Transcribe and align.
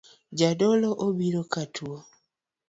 Jadolo 0.39 0.89
obiro 1.07 1.41
katuo 1.53 1.97